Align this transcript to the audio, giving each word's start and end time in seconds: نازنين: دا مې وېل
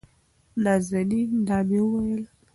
نازنين: 0.63 1.31
دا 1.47 1.57
مې 1.67 1.81
وېل 1.89 2.23